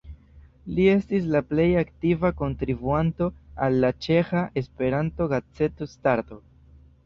[0.77, 3.29] Li estis la plej aktiva kontribuanto
[3.69, 6.45] al la ĉeĥa Esperanto-gazeto Starto.